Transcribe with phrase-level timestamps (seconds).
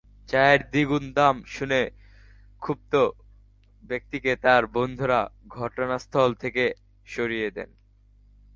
[0.29, 1.81] চায়ের দ্বিগুণ দাম শুনে
[2.61, 2.93] ক্ষুব্ধ
[3.89, 5.19] ব্যক্তিকে তাঁর বন্ধুরা
[5.57, 6.63] ঘটনাস্থল থেকে
[7.07, 7.71] সরিয়ে নেন।